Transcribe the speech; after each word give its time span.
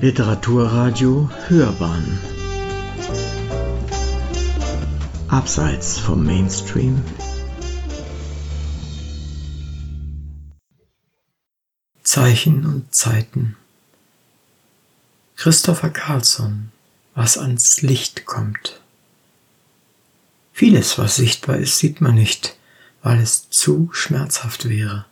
Literaturradio 0.00 1.28
Hörbahn 1.48 2.20
Abseits 5.26 5.98
vom 5.98 6.24
Mainstream 6.24 7.02
Zeichen 12.04 12.64
und 12.64 12.94
Zeiten 12.94 13.56
Christopher 15.34 15.90
Carlsson 15.90 16.70
Was 17.16 17.36
ans 17.36 17.82
Licht 17.82 18.24
kommt 18.24 18.80
Vieles, 20.52 20.96
was 20.98 21.16
sichtbar 21.16 21.56
ist, 21.56 21.78
sieht 21.78 22.00
man 22.00 22.14
nicht, 22.14 22.56
weil 23.02 23.18
es 23.18 23.50
zu 23.50 23.90
schmerzhaft 23.92 24.68
wäre. 24.68 25.06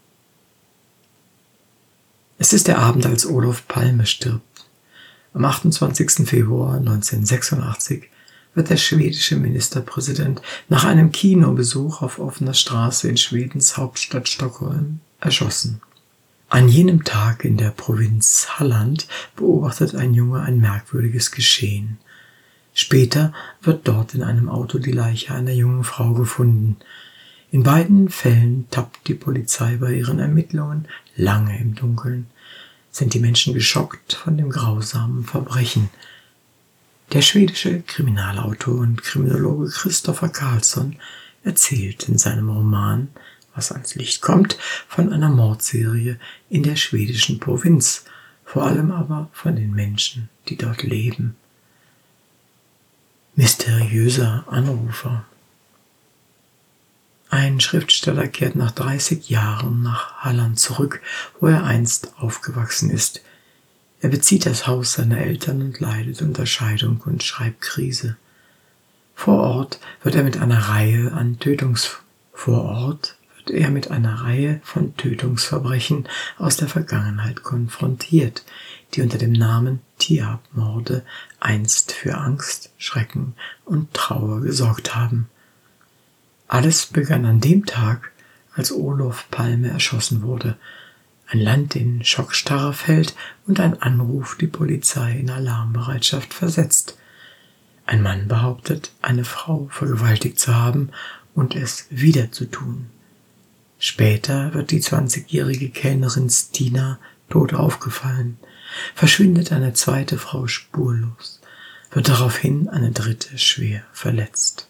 Es 2.38 2.52
ist 2.52 2.68
der 2.68 2.78
Abend, 2.78 3.04
als 3.04 3.26
Olof 3.26 3.66
Palme 3.66 4.06
stirbt. 4.06 4.56
Am 5.36 5.44
28. 5.44 6.26
Februar 6.26 6.78
1986 6.78 8.04
wird 8.54 8.70
der 8.70 8.78
schwedische 8.78 9.36
Ministerpräsident 9.36 10.40
nach 10.70 10.84
einem 10.84 11.12
Kinobesuch 11.12 12.00
auf 12.00 12.18
offener 12.18 12.54
Straße 12.54 13.06
in 13.06 13.18
Schwedens 13.18 13.76
Hauptstadt 13.76 14.30
Stockholm 14.30 15.00
erschossen. 15.20 15.82
An 16.48 16.70
jenem 16.70 17.04
Tag 17.04 17.44
in 17.44 17.58
der 17.58 17.68
Provinz 17.68 18.46
Halland 18.58 19.08
beobachtet 19.36 19.94
ein 19.94 20.14
Junge 20.14 20.40
ein 20.40 20.58
merkwürdiges 20.58 21.30
Geschehen. 21.32 21.98
Später 22.72 23.34
wird 23.60 23.86
dort 23.86 24.14
in 24.14 24.22
einem 24.22 24.48
Auto 24.48 24.78
die 24.78 24.92
Leiche 24.92 25.34
einer 25.34 25.52
jungen 25.52 25.84
Frau 25.84 26.14
gefunden. 26.14 26.78
In 27.50 27.62
beiden 27.62 28.08
Fällen 28.08 28.70
tappt 28.70 29.06
die 29.06 29.14
Polizei 29.14 29.76
bei 29.76 29.92
ihren 29.92 30.18
Ermittlungen 30.18 30.88
lange 31.14 31.60
im 31.60 31.74
Dunkeln 31.74 32.26
sind 32.96 33.12
die 33.12 33.20
Menschen 33.20 33.52
geschockt 33.52 34.14
von 34.14 34.38
dem 34.38 34.48
grausamen 34.48 35.24
Verbrechen. 35.24 35.90
Der 37.12 37.20
schwedische 37.20 37.82
Kriminalautor 37.82 38.80
und 38.80 39.02
Kriminologe 39.02 39.68
Christopher 39.68 40.30
Carlsson 40.30 40.96
erzählt 41.44 42.08
in 42.08 42.16
seinem 42.16 42.48
Roman 42.48 43.08
Was 43.54 43.70
ans 43.70 43.94
Licht 43.96 44.22
kommt 44.22 44.56
von 44.88 45.12
einer 45.12 45.28
Mordserie 45.28 46.18
in 46.48 46.62
der 46.62 46.76
schwedischen 46.76 47.38
Provinz, 47.38 48.04
vor 48.46 48.64
allem 48.64 48.90
aber 48.90 49.28
von 49.34 49.56
den 49.56 49.72
Menschen, 49.72 50.30
die 50.48 50.56
dort 50.56 50.82
leben. 50.82 51.36
Mysteriöser 53.34 54.44
Anrufer 54.48 55.26
ein 57.28 57.60
Schriftsteller 57.60 58.28
kehrt 58.28 58.56
nach 58.56 58.70
30 58.70 59.28
Jahren 59.28 59.82
nach 59.82 60.18
Halland 60.18 60.58
zurück, 60.58 61.00
wo 61.40 61.46
er 61.48 61.64
einst 61.64 62.12
aufgewachsen 62.18 62.90
ist. 62.90 63.22
Er 64.00 64.10
bezieht 64.10 64.46
das 64.46 64.66
Haus 64.66 64.92
seiner 64.92 65.18
Eltern 65.18 65.62
und 65.62 65.80
leidet 65.80 66.22
unter 66.22 66.46
Scheidung 66.46 67.00
und 67.04 67.22
Schreibkrise. 67.22 68.16
Vor 69.14 69.38
Ort 69.38 69.80
wird 70.02 70.14
er 70.14 70.22
mit 70.22 70.36
einer 70.36 70.68
Reihe 70.68 71.12
an 71.12 71.38
Tötungs 71.38 71.98
vor 72.36 72.64
Ort 72.64 73.16
wird 73.36 73.50
er 73.50 73.70
mit 73.70 73.90
einer 73.90 74.22
Reihe 74.22 74.60
von 74.62 74.94
Tötungsverbrechen 74.96 76.06
aus 76.38 76.58
der 76.58 76.68
Vergangenheit 76.68 77.42
konfrontiert, 77.42 78.44
die 78.92 79.00
unter 79.00 79.18
dem 79.18 79.32
Namen 79.32 79.80
Tiermorde 79.98 81.02
einst 81.40 81.92
für 81.92 82.18
Angst, 82.18 82.70
Schrecken 82.76 83.34
und 83.64 83.94
Trauer 83.94 84.42
gesorgt 84.42 84.94
haben. 84.94 85.28
Alles 86.48 86.86
begann 86.86 87.24
an 87.24 87.40
dem 87.40 87.66
Tag, 87.66 88.12
als 88.54 88.72
Olof 88.72 89.26
Palme 89.30 89.68
erschossen 89.68 90.22
wurde. 90.22 90.56
Ein 91.28 91.40
Land 91.40 91.74
in 91.74 92.04
Schockstarre 92.04 92.72
fällt 92.72 93.16
und 93.46 93.58
ein 93.58 93.82
Anruf 93.82 94.36
die 94.40 94.46
Polizei 94.46 95.18
in 95.18 95.28
Alarmbereitschaft 95.28 96.32
versetzt. 96.32 96.96
Ein 97.84 98.02
Mann 98.02 98.28
behauptet, 98.28 98.92
eine 99.02 99.24
Frau 99.24 99.68
vergewaltigt 99.70 100.38
zu 100.38 100.54
haben 100.54 100.90
und 101.34 101.56
es 101.56 101.86
wieder 101.90 102.30
zu 102.30 102.46
tun. 102.46 102.86
Später 103.78 104.54
wird 104.54 104.70
die 104.70 104.80
20-jährige 104.80 105.70
Kellnerin 105.70 106.30
Stina 106.30 106.98
tot 107.28 107.54
aufgefallen, 107.54 108.38
verschwindet 108.94 109.52
eine 109.52 109.74
zweite 109.74 110.16
Frau 110.16 110.46
spurlos, 110.46 111.40
wird 111.90 112.08
daraufhin 112.08 112.68
eine 112.68 112.92
dritte 112.92 113.36
schwer 113.36 113.82
verletzt 113.92 114.68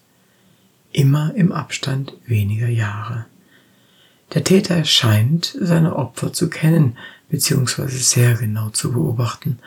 immer 0.96 1.34
im 1.34 1.52
Abstand 1.52 2.14
weniger 2.24 2.68
Jahre. 2.68 3.26
Der 4.32 4.44
Täter 4.44 4.84
scheint 4.84 5.54
seine 5.60 5.94
Opfer 5.94 6.32
zu 6.32 6.48
kennen 6.48 6.96
bzw. 7.28 7.88
sehr 7.88 8.34
genau 8.34 8.70
zu 8.70 8.92
beobachten 8.92 9.58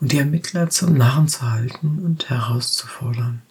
und 0.00 0.12
die 0.12 0.18
Ermittler 0.18 0.70
zum 0.70 0.94
Narren 0.94 1.28
zu 1.28 1.42
halten 1.42 2.00
und 2.04 2.30
herauszufordern. 2.30 3.42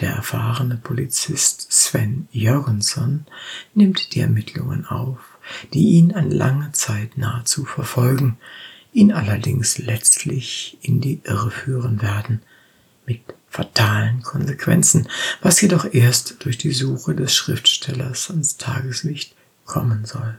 Der 0.00 0.12
erfahrene 0.12 0.76
Polizist 0.76 1.70
Sven 1.70 2.26
Jörgensson 2.32 3.26
nimmt 3.74 4.14
die 4.14 4.20
Ermittlungen 4.20 4.86
auf, 4.86 5.18
die 5.74 5.90
ihn 5.90 6.12
an 6.12 6.30
lange 6.30 6.72
Zeit 6.72 7.18
nahezu 7.18 7.66
verfolgen, 7.66 8.38
ihn 8.94 9.12
allerdings 9.12 9.76
letztlich 9.76 10.78
in 10.80 11.02
die 11.02 11.20
Irre 11.24 11.50
führen 11.50 12.00
werden, 12.00 12.40
mit 13.04 13.20
fatalen 13.52 14.22
Konsequenzen, 14.22 15.08
was 15.42 15.60
jedoch 15.60 15.84
erst 15.92 16.42
durch 16.44 16.56
die 16.56 16.72
Suche 16.72 17.14
des 17.14 17.34
Schriftstellers 17.34 18.30
ans 18.30 18.56
Tageslicht 18.56 19.34
kommen 19.66 20.06
soll. 20.06 20.38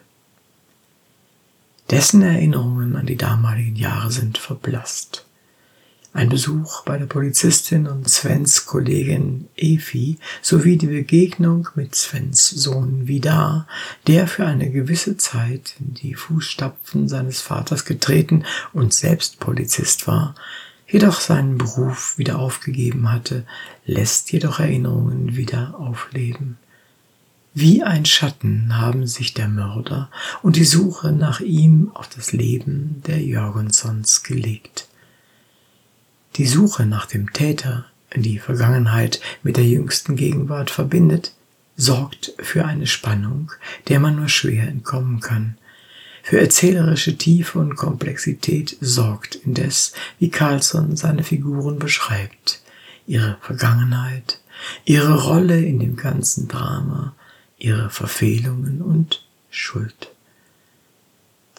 Dessen 1.92 2.24
Erinnerungen 2.24 2.96
an 2.96 3.06
die 3.06 3.16
damaligen 3.16 3.76
Jahre 3.76 4.12
sind 4.12 4.40
verblasst. 4.40 5.26
Ein 6.12 6.30
Besuch 6.30 6.84
bei 6.86 6.98
der 6.98 7.06
Polizistin 7.06 7.88
und 7.88 8.10
Svens 8.10 8.66
Kollegin 8.66 9.48
Efi 9.56 10.18
sowie 10.42 10.78
die 10.78 10.88
Begegnung 10.88 11.70
mit 11.76 11.96
Svens 11.96 12.50
Sohn 12.50 13.08
Vidar, 13.08 13.68
der 14.08 14.28
für 14.28 14.46
eine 14.46 14.72
gewisse 14.72 15.18
Zeit 15.18 15.76
in 15.80 15.94
die 15.96 16.14
Fußstapfen 16.16 17.10
seines 17.10 17.42
Vaters 17.42 17.86
getreten 17.86 18.44
und 18.74 18.94
selbst 18.94 19.40
Polizist 19.40 20.08
war, 20.08 20.36
jedoch 20.94 21.20
seinen 21.20 21.58
Beruf 21.58 22.20
wieder 22.20 22.38
aufgegeben 22.38 23.12
hatte, 23.12 23.46
lässt 23.84 24.32
jedoch 24.32 24.60
Erinnerungen 24.60 25.36
wieder 25.36 25.74
aufleben. 25.80 26.60
Wie 27.56 27.82
ein 27.82 28.06
Schatten 28.06 28.78
haben 28.78 29.08
sich 29.08 29.34
der 29.34 29.48
Mörder 29.48 30.12
und 30.44 30.56
die 30.56 30.64
Suche 30.64 31.12
nach 31.12 31.40
ihm 31.40 31.92
auf 31.96 32.10
das 32.10 32.32
Leben 32.32 33.02
der 33.08 33.20
Jorgensons 33.24 34.22
gelegt. 34.22 34.88
Die 36.36 36.46
Suche 36.46 36.86
nach 36.86 37.08
dem 37.08 37.34
Täter, 37.34 37.86
die 38.16 38.38
Vergangenheit 38.38 39.20
mit 39.42 39.58
der 39.58 39.66
jüngsten 39.66 40.16
Gegenwart 40.16 40.70
verbindet, 40.70 41.34
sorgt 41.76 42.34
für 42.38 42.66
eine 42.66 42.86
Spannung, 42.86 43.52
der 43.88 44.00
man 44.00 44.16
nur 44.16 44.30
schwer 44.30 44.68
entkommen 44.68 45.22
kann. 45.22 45.58
Für 46.26 46.40
erzählerische 46.40 47.18
Tiefe 47.18 47.60
und 47.60 47.76
Komplexität 47.76 48.78
sorgt 48.80 49.36
indes, 49.36 49.92
wie 50.20 50.30
Carlsson 50.30 50.96
seine 50.96 51.22
Figuren 51.22 51.80
beschreibt, 51.80 52.62
ihre 53.06 53.38
Vergangenheit, 53.42 54.40
ihre 54.86 55.22
Rolle 55.22 55.62
in 55.62 55.80
dem 55.80 55.98
ganzen 55.98 56.48
Drama, 56.48 57.14
ihre 57.58 57.90
Verfehlungen 57.90 58.82
und 58.82 59.28
Schuld. 59.50 60.12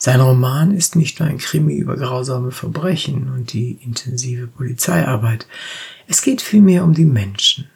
Sein 0.00 0.22
Roman 0.22 0.74
ist 0.74 0.96
nicht 0.96 1.20
nur 1.20 1.28
ein 1.28 1.38
Krimi 1.38 1.76
über 1.76 1.96
grausame 1.96 2.50
Verbrechen 2.50 3.30
und 3.30 3.52
die 3.52 3.78
intensive 3.82 4.46
Polizeiarbeit, 4.46 5.46
es 6.08 6.22
geht 6.22 6.40
vielmehr 6.40 6.84
um 6.84 6.94
die 6.94 7.04
Menschen, 7.04 7.68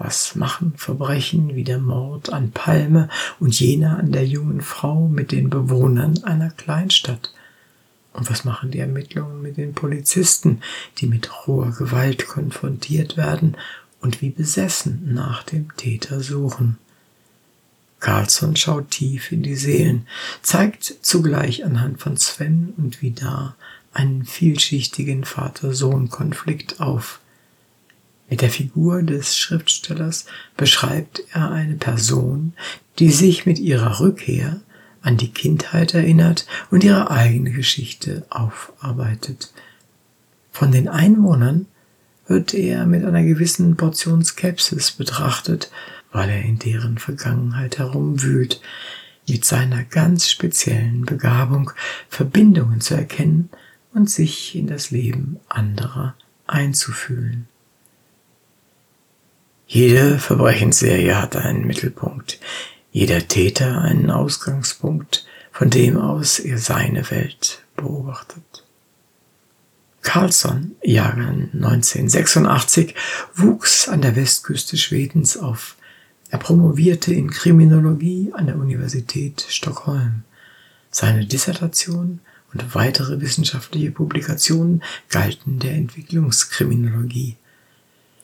was 0.00 0.34
machen 0.34 0.72
Verbrechen 0.76 1.54
wie 1.54 1.62
der 1.62 1.78
Mord 1.78 2.32
an 2.32 2.52
Palme 2.52 3.10
und 3.38 3.60
jener 3.60 3.98
an 3.98 4.12
der 4.12 4.26
jungen 4.26 4.62
Frau 4.62 5.08
mit 5.08 5.30
den 5.30 5.50
Bewohnern 5.50 6.24
einer 6.24 6.50
Kleinstadt? 6.50 7.32
Und 8.14 8.30
was 8.30 8.44
machen 8.44 8.70
die 8.70 8.78
Ermittlungen 8.78 9.42
mit 9.42 9.58
den 9.58 9.74
Polizisten, 9.74 10.62
die 10.98 11.06
mit 11.06 11.46
roher 11.46 11.72
Gewalt 11.72 12.26
konfrontiert 12.26 13.18
werden 13.18 13.56
und 14.00 14.22
wie 14.22 14.30
besessen 14.30 15.12
nach 15.12 15.42
dem 15.42 15.76
Täter 15.76 16.20
suchen? 16.20 16.78
Carlsson 18.00 18.56
schaut 18.56 18.90
tief 18.90 19.30
in 19.30 19.42
die 19.42 19.56
Seelen, 19.56 20.06
zeigt 20.40 20.96
zugleich 21.02 21.66
anhand 21.66 22.00
von 22.00 22.16
Sven 22.16 22.72
und 22.78 23.02
Vidar 23.02 23.54
einen 23.92 24.24
vielschichtigen 24.24 25.24
Vater-Sohn-Konflikt 25.24 26.80
auf. 26.80 27.20
Mit 28.30 28.42
der 28.42 28.50
Figur 28.50 29.02
des 29.02 29.36
Schriftstellers 29.36 30.24
beschreibt 30.56 31.22
er 31.32 31.50
eine 31.50 31.74
Person, 31.74 32.54
die 33.00 33.10
sich 33.10 33.44
mit 33.44 33.58
ihrer 33.58 33.98
Rückkehr 33.98 34.60
an 35.02 35.16
die 35.16 35.32
Kindheit 35.32 35.94
erinnert 35.94 36.46
und 36.70 36.84
ihre 36.84 37.10
eigene 37.10 37.50
Geschichte 37.50 38.24
aufarbeitet. 38.30 39.52
Von 40.52 40.70
den 40.70 40.88
Einwohnern 40.88 41.66
wird 42.28 42.54
er 42.54 42.86
mit 42.86 43.04
einer 43.04 43.24
gewissen 43.24 43.76
Portion 43.76 44.24
Skepsis 44.24 44.92
betrachtet, 44.92 45.70
weil 46.12 46.28
er 46.28 46.42
in 46.42 46.58
deren 46.58 46.98
Vergangenheit 46.98 47.78
herumwühlt, 47.78 48.60
mit 49.28 49.44
seiner 49.44 49.82
ganz 49.82 50.28
speziellen 50.28 51.04
Begabung 51.04 51.72
Verbindungen 52.08 52.80
zu 52.80 52.94
erkennen 52.94 53.48
und 53.92 54.08
sich 54.08 54.54
in 54.54 54.68
das 54.68 54.90
Leben 54.90 55.40
anderer 55.48 56.14
einzufühlen. 56.46 57.48
Jede 59.72 60.18
Verbrechensserie 60.18 61.16
hat 61.16 61.36
einen 61.36 61.64
Mittelpunkt, 61.64 62.40
jeder 62.90 63.28
Täter 63.28 63.80
einen 63.80 64.10
Ausgangspunkt, 64.10 65.24
von 65.52 65.70
dem 65.70 65.96
aus 65.96 66.40
er 66.40 66.58
seine 66.58 67.08
Welt 67.12 67.62
beobachtet. 67.76 68.64
Carlsson, 70.02 70.74
Jahrgang 70.82 71.50
1986, 71.52 72.96
wuchs 73.36 73.88
an 73.88 74.02
der 74.02 74.16
Westküste 74.16 74.76
Schwedens 74.76 75.36
auf. 75.36 75.76
Er 76.30 76.38
promovierte 76.38 77.14
in 77.14 77.30
Kriminologie 77.30 78.32
an 78.34 78.46
der 78.46 78.56
Universität 78.56 79.46
Stockholm. 79.48 80.24
Seine 80.90 81.26
Dissertation 81.26 82.18
und 82.52 82.74
weitere 82.74 83.20
wissenschaftliche 83.20 83.92
Publikationen 83.92 84.82
galten 85.10 85.60
der 85.60 85.74
Entwicklungskriminologie. 85.74 87.36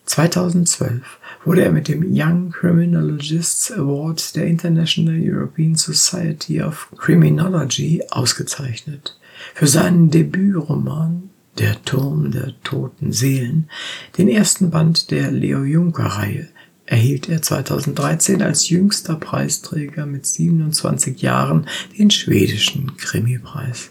2012 0.06 1.02
wurde 1.44 1.64
er 1.64 1.72
mit 1.72 1.88
dem 1.88 2.06
Young 2.10 2.50
Criminologists 2.50 3.70
Award 3.72 4.34
der 4.36 4.46
International 4.46 5.18
European 5.20 5.74
Society 5.74 6.62
of 6.62 6.88
Criminology 6.96 8.02
ausgezeichnet. 8.10 9.18
Für 9.54 9.66
seinen 9.66 10.10
Debütroman 10.10 11.30
Der 11.58 11.82
Turm 11.84 12.30
der 12.32 12.52
toten 12.62 13.12
Seelen, 13.12 13.70
den 14.18 14.28
ersten 14.28 14.70
Band 14.70 15.10
der 15.10 15.30
Leo 15.30 15.64
Juncker-Reihe, 15.64 16.48
erhielt 16.84 17.28
er 17.28 17.42
2013 17.42 18.42
als 18.42 18.68
jüngster 18.68 19.16
Preisträger 19.16 20.06
mit 20.06 20.26
27 20.26 21.20
Jahren 21.20 21.66
den 21.98 22.10
schwedischen 22.10 22.96
Krimipreis. 22.96 23.90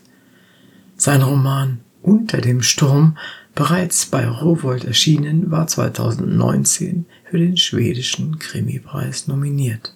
Sein 0.96 1.22
Roman 1.22 1.80
Unter 2.02 2.40
dem 2.40 2.62
Sturm, 2.62 3.18
bereits 3.56 4.06
bei 4.06 4.28
Rowold 4.28 4.84
erschienen, 4.84 5.50
war 5.50 5.68
2019 5.68 7.06
für 7.30 7.40
den 7.40 7.58
schwedischen 7.58 8.38
Krimipreis 8.38 9.28
nominiert. 9.28 9.94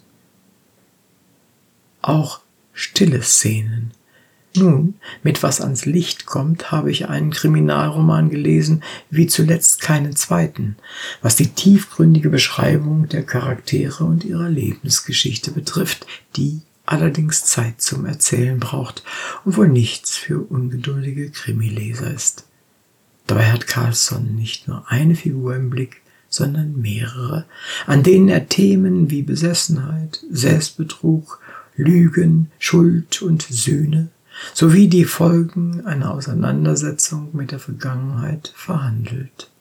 Auch 2.01 2.39
Stille 2.73 3.21
Szenen 3.21 3.91
nun, 4.56 4.95
mit 5.21 5.44
was 5.44 5.61
ans 5.61 5.85
Licht 5.85 6.25
kommt, 6.25 6.71
habe 6.71 6.89
ich 6.89 7.07
einen 7.07 7.31
Kriminalroman 7.31 8.29
gelesen, 8.29 8.83
wie 9.09 9.27
zuletzt 9.27 9.81
keinen 9.81 10.15
zweiten, 10.15 10.75
was 11.21 11.35
die 11.35 11.50
tiefgründige 11.50 12.29
Beschreibung 12.29 13.07
der 13.07 13.23
Charaktere 13.23 14.03
und 14.06 14.23
ihrer 14.23 14.50
Lebensgeschichte 14.50 15.51
betrifft, 15.51 16.07
die 16.35 16.61
allerdings 16.85 17.45
Zeit 17.45 17.81
zum 17.81 18.06
Erzählen 18.06 18.59
braucht 18.59 19.03
und 19.45 19.56
wohl 19.56 19.67
nichts 19.67 20.17
für 20.17 20.39
ungeduldige 20.39 21.29
Krimileser 21.29 22.11
ist. 22.11 22.45
Dabei 23.29 23.51
hat 23.51 23.67
Carlsson 23.67 24.33
nicht 24.33 24.67
nur 24.67 24.85
eine 24.87 25.13
Figur 25.13 25.55
im 25.55 25.69
Blick, 25.69 26.01
sondern 26.29 26.81
mehrere, 26.81 27.45
an 27.85 28.01
denen 28.01 28.27
er 28.27 28.49
Themen 28.49 29.11
wie 29.11 29.21
Besessenheit, 29.21 30.23
Selbstbetrug, 30.31 31.39
Lügen, 31.75 32.49
Schuld 32.57 33.21
und 33.21 33.43
Sühne 33.43 34.07
sowie 34.55 34.87
die 34.87 35.05
Folgen 35.05 35.85
einer 35.85 36.11
Auseinandersetzung 36.11 37.29
mit 37.33 37.51
der 37.51 37.59
Vergangenheit 37.59 38.51
verhandelt. 38.55 39.51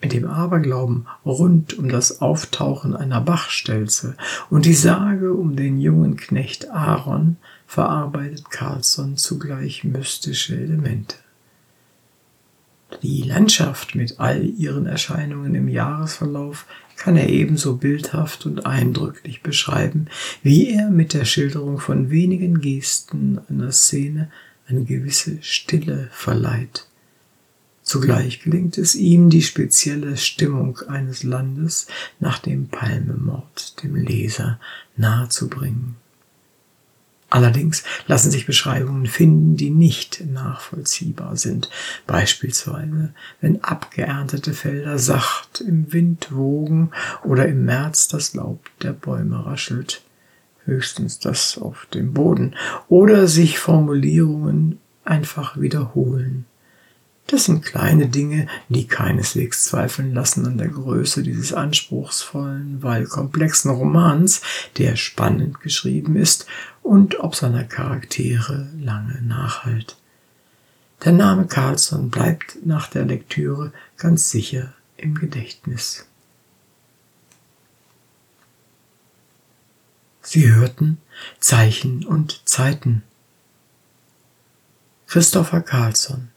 Mit 0.00 0.12
dem 0.12 0.28
Aberglauben 0.28 1.08
rund 1.24 1.76
um 1.76 1.88
das 1.88 2.20
Auftauchen 2.20 2.94
einer 2.94 3.20
Bachstelze 3.20 4.16
und 4.50 4.66
die 4.66 4.74
Sage 4.74 5.32
um 5.34 5.56
den 5.56 5.80
jungen 5.80 6.16
Knecht 6.16 6.70
Aaron 6.70 7.38
verarbeitet 7.66 8.50
Carlsson 8.50 9.16
zugleich 9.16 9.82
mystische 9.82 10.54
Elemente. 10.54 11.16
Die 13.02 13.22
Landschaft 13.22 13.94
mit 13.94 14.18
all 14.18 14.44
ihren 14.44 14.86
Erscheinungen 14.86 15.54
im 15.54 15.68
Jahresverlauf 15.68 16.66
kann 16.96 17.16
er 17.16 17.28
ebenso 17.28 17.76
bildhaft 17.76 18.46
und 18.46 18.66
eindrücklich 18.66 19.42
beschreiben, 19.42 20.06
wie 20.42 20.70
er 20.70 20.90
mit 20.90 21.12
der 21.12 21.24
Schilderung 21.24 21.78
von 21.78 22.10
wenigen 22.10 22.60
Gesten 22.60 23.38
einer 23.48 23.72
Szene 23.72 24.30
eine 24.66 24.84
gewisse 24.84 25.38
Stille 25.42 26.08
verleiht. 26.10 26.86
Zugleich 27.82 28.42
gelingt 28.42 28.78
es 28.78 28.96
ihm, 28.96 29.30
die 29.30 29.42
spezielle 29.42 30.16
Stimmung 30.16 30.78
eines 30.88 31.22
Landes 31.22 31.86
nach 32.18 32.40
dem 32.40 32.66
Palmemord 32.66 33.80
dem 33.82 33.94
Leser 33.94 34.58
nahezubringen. 34.96 35.94
Allerdings 37.36 37.84
lassen 38.06 38.30
sich 38.30 38.46
Beschreibungen 38.46 39.04
finden, 39.04 39.58
die 39.58 39.68
nicht 39.68 40.24
nachvollziehbar 40.24 41.36
sind. 41.36 41.68
Beispielsweise, 42.06 43.12
wenn 43.42 43.62
abgeerntete 43.62 44.54
Felder 44.54 44.98
sacht 44.98 45.60
im 45.60 45.92
Wind 45.92 46.28
wogen 46.30 46.92
oder 47.24 47.46
im 47.46 47.66
März 47.66 48.08
das 48.08 48.32
Laub 48.32 48.70
der 48.80 48.94
Bäume 48.94 49.44
raschelt, 49.44 50.00
höchstens 50.64 51.18
das 51.18 51.58
auf 51.58 51.86
dem 51.92 52.14
Boden, 52.14 52.54
oder 52.88 53.28
sich 53.28 53.58
Formulierungen 53.58 54.78
einfach 55.04 55.60
wiederholen. 55.60 56.46
Das 57.26 57.46
sind 57.46 57.64
kleine 57.64 58.06
Dinge, 58.06 58.46
die 58.68 58.86
keineswegs 58.86 59.64
zweifeln 59.64 60.14
lassen 60.14 60.46
an 60.46 60.58
der 60.58 60.68
Größe 60.68 61.24
dieses 61.24 61.52
anspruchsvollen, 61.52 62.82
weil 62.84 63.06
komplexen 63.06 63.70
Romans, 63.72 64.42
der 64.76 64.94
spannend 64.94 65.60
geschrieben 65.60 66.14
ist 66.14 66.46
und 66.82 67.18
ob 67.18 67.34
seiner 67.34 67.64
Charaktere 67.64 68.68
lange 68.78 69.20
nachhalt. 69.22 69.96
Der 71.04 71.12
Name 71.12 71.46
Carlson 71.46 72.10
bleibt 72.10 72.64
nach 72.64 72.88
der 72.88 73.04
Lektüre 73.04 73.72
ganz 73.96 74.30
sicher 74.30 74.72
im 74.96 75.16
Gedächtnis. 75.16 76.06
Sie 80.22 80.52
hörten 80.52 80.98
Zeichen 81.40 82.04
und 82.04 82.42
Zeiten. 82.44 83.02
Christopher 85.06 85.60
Carlson 85.60 86.28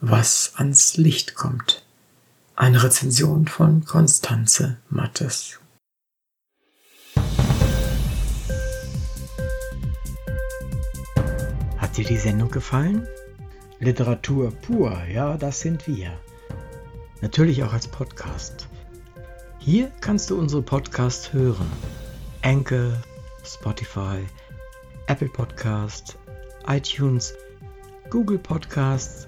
was 0.00 0.52
ans 0.56 0.96
Licht 0.96 1.34
kommt. 1.34 1.84
Eine 2.54 2.82
Rezension 2.82 3.48
von 3.48 3.84
Konstanze 3.84 4.78
Mattes. 4.88 5.58
Hat 11.76 11.96
dir 11.96 12.04
die 12.04 12.16
Sendung 12.16 12.50
gefallen? 12.50 13.06
Literatur 13.80 14.52
pur, 14.52 14.96
ja, 15.12 15.36
das 15.36 15.60
sind 15.60 15.86
wir. 15.86 16.12
Natürlich 17.20 17.62
auch 17.64 17.72
als 17.72 17.88
Podcast. 17.88 18.68
Hier 19.58 19.90
kannst 20.00 20.30
du 20.30 20.38
unsere 20.38 20.62
Podcasts 20.62 21.32
hören. 21.32 21.70
Anchor, 22.42 22.92
Spotify, 23.44 24.24
Apple 25.06 25.28
Podcast, 25.28 26.16
iTunes, 26.66 27.34
Google 28.10 28.38
Podcasts 28.38 29.27